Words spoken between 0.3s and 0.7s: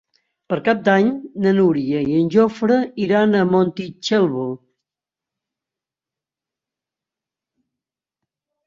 Per